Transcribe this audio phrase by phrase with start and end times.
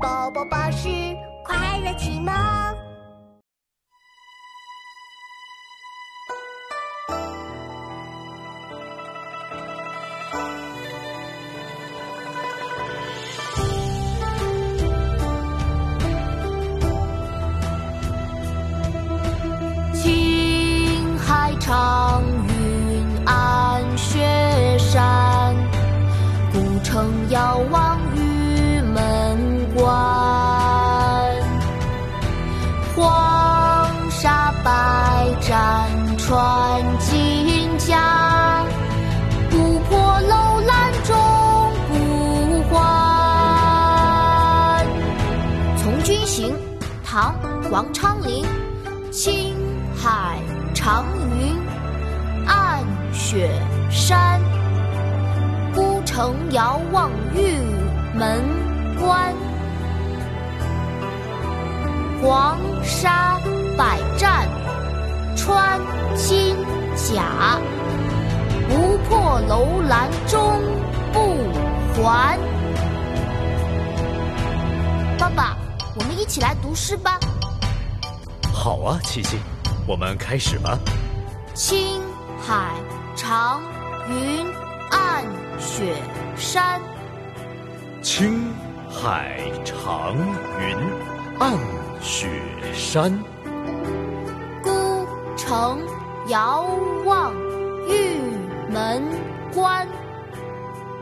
[0.00, 0.88] 宝宝巴士
[1.44, 2.32] 快乐启蒙。
[19.94, 25.56] 青海长云暗雪山，
[26.52, 27.98] 古城遥望
[47.10, 47.34] 唐·
[47.70, 48.44] 王昌龄。
[49.10, 49.56] 青
[49.96, 50.38] 海
[50.74, 51.06] 长
[51.40, 51.56] 云
[52.46, 53.48] 暗雪
[53.90, 54.38] 山，
[55.74, 57.56] 孤城遥望玉
[58.14, 58.44] 门
[59.00, 59.32] 关。
[62.20, 63.40] 黄沙
[63.78, 64.46] 百战
[65.34, 65.80] 穿
[66.14, 66.54] 金
[66.94, 67.58] 甲，
[68.68, 70.60] 不破楼兰终
[71.10, 72.38] 不还。
[75.98, 77.18] 我们一起来读诗吧。
[78.52, 79.38] 好啊，琪琪，
[79.86, 80.78] 我们开始吧。
[81.54, 82.00] 青
[82.40, 82.70] 海
[83.16, 83.60] 长
[84.08, 84.46] 云
[84.90, 85.24] 暗
[85.58, 85.96] 雪
[86.36, 86.80] 山，
[88.00, 88.52] 青
[88.88, 90.16] 海长
[90.60, 90.76] 云
[91.40, 91.58] 暗
[92.00, 92.28] 雪
[92.72, 93.12] 山，
[94.62, 94.70] 孤
[95.36, 95.80] 城
[96.28, 96.64] 遥
[97.04, 97.34] 望
[97.88, 98.20] 玉
[98.70, 99.02] 门
[99.52, 99.86] 关。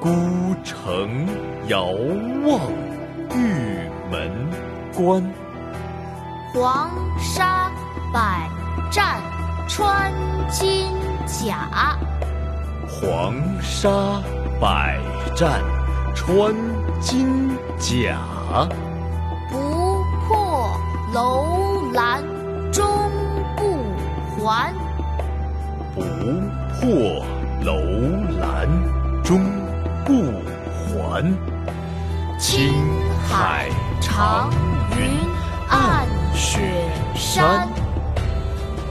[0.00, 0.08] 孤
[0.64, 1.28] 城
[1.68, 1.84] 遥
[2.44, 2.60] 望
[3.36, 4.50] 玉门
[4.94, 5.22] 关。
[6.52, 7.70] 黄沙
[8.12, 8.48] 百
[8.90, 9.20] 战
[9.68, 10.12] 穿
[10.50, 10.92] 金
[11.26, 11.96] 甲，
[12.88, 13.88] 黄沙
[14.60, 14.98] 百
[15.36, 15.62] 战
[16.14, 16.54] 穿
[17.00, 18.18] 金甲，
[19.48, 20.76] 不破
[21.14, 22.22] 楼兰
[22.72, 22.86] 终
[23.56, 24.74] 不还。
[25.94, 26.02] 不
[26.80, 27.24] 破
[27.62, 27.74] 楼
[28.40, 28.68] 兰
[29.22, 29.40] 终
[30.04, 30.32] 不
[30.88, 31.24] 还。
[32.38, 32.72] 青
[33.28, 33.68] 海
[34.00, 34.50] 长
[34.98, 35.18] 云
[35.68, 36.60] 暗雪
[37.14, 37.68] 山，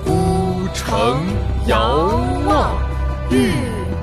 [0.05, 1.21] 孤城
[1.67, 2.75] 遥望
[3.29, 3.53] 玉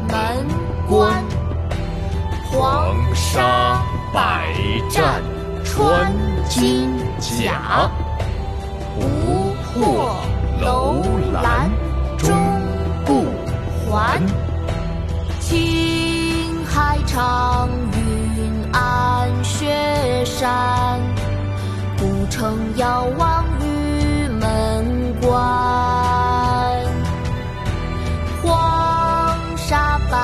[0.09, 0.47] 门
[0.89, 1.23] 关。
[2.51, 3.83] 黄沙
[4.15, 4.49] 百
[4.91, 5.23] 战
[5.65, 6.13] 穿
[6.49, 7.91] 金甲，
[8.95, 10.17] 不破
[10.61, 11.03] 楼
[11.33, 11.71] 兰
[22.37, 24.85] 城遥望玉门
[25.23, 25.33] 关
[28.43, 30.19] 黄沙百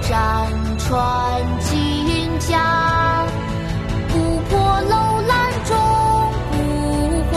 [0.00, 0.46] 战
[0.78, 3.26] 穿金甲
[4.10, 5.76] 不破楼兰终
[6.52, 6.54] 不
[7.32, 7.34] 还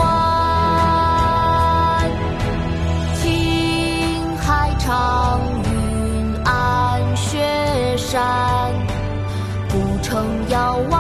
[3.15, 5.73] 青海长云
[6.45, 8.71] 暗雪山
[9.71, 10.13] 孤城
[10.49, 10.92] 遥望